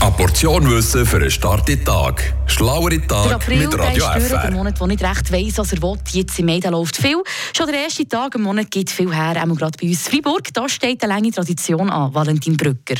[0.00, 2.32] Eine Portion Wissen für einen starken Tag.
[2.46, 4.50] Schlauere Der Tag April mit der Radio ist durch, der FR.
[4.52, 5.98] Monat, der nicht recht weiss, was er will.
[6.10, 7.22] Jetzt im Mai läuft viel.
[7.54, 10.54] Schon der erste Tag im Monat gibt viel her, auch gerade bei uns in Freiburg.
[10.54, 12.94] Da steht eine lange Tradition an, Valentin Brücker.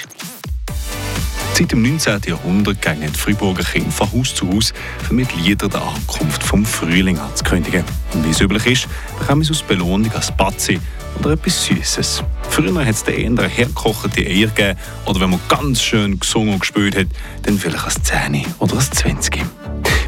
[1.55, 2.21] Seit dem 19.
[2.27, 4.75] Jahrhundert gingen die Freiburger Kinder von Haus zu Haus,
[5.09, 7.83] um mit Liedern die Ankunft vom Frühling anzukündigen.
[8.13, 8.89] Und wie es üblich ist,
[9.19, 10.79] bekommen sie als Belohnung ein Spatzi
[11.19, 12.23] oder etwas Süßes.
[12.61, 16.61] Früher hat es den eher hergekochte Eier gegeben oder wenn man ganz schön gesungen und
[16.61, 17.07] gespielt hat,
[17.43, 19.43] dann vielleicht ein Zähne oder ein Zwanzig.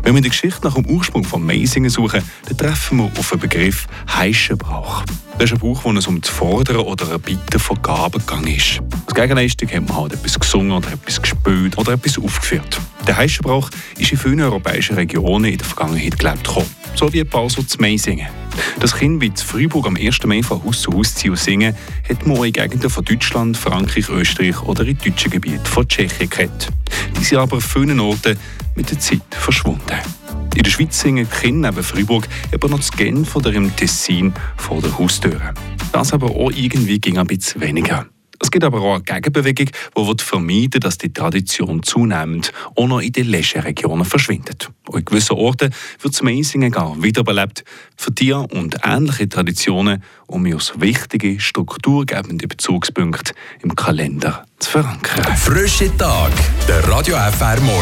[0.02, 3.38] Wenn wir der Geschichte nach dem Ursprung von Meisingen suchen, dann treffen wir auf den
[3.38, 5.02] Begriff Heischenbrauch.
[5.38, 8.80] Das ist ein Brauch, wo es um das Fordern oder Erbitten von Gaben gegangen ist.
[9.06, 12.78] Als Gegenleistung hat man halt etwas gesungen oder etwas gespielt oder etwas aufgeführt.
[13.06, 16.46] Der Heischenbrauch ist in vielen europäischen Regionen in der Vergangenheit gelebt.
[16.96, 18.41] So wie ein paar so zu Meisingen.
[18.80, 20.24] Das Kind wie zu Freiburg am 1.
[20.24, 21.74] Mai von Haus zu Haus ziehen und singen,
[22.08, 26.28] hat man auch in Gegenden von Deutschland, Frankreich, Österreich oder in deutschen Gebieten von Tschechien
[26.30, 26.68] kennt.
[27.18, 28.38] Die sind aber an vielen Orten
[28.74, 29.98] mit der Zeit verschwunden.
[30.54, 34.34] In der Schweiz singen die Kinder neben Freiburg aber noch das Genf oder im Tessin
[34.56, 35.40] vor der Haustür.
[35.92, 38.06] Das aber auch irgendwie ging ein bisschen weniger.
[38.42, 43.12] Es gibt aber auch eine Gegenbewegung, die vermeiden dass die Tradition zunehmend auch noch in
[43.12, 44.68] den Leschen-Regionen verschwindet.
[44.88, 47.64] Und in gewissen Orten wird das Meisingen gar wiederbelebt,
[47.96, 53.32] für die und ähnliche Traditionen, um als wichtige, strukturgebende Bezugspunkte
[53.62, 55.36] im Kalender zu verankern.
[55.36, 56.32] Frische Tag.
[56.66, 57.80] Der Radio FR Morgen.